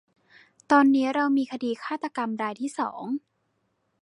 [0.71, 3.03] ตอนนี้เรามีคดีฆาตกรรมรายที่สอง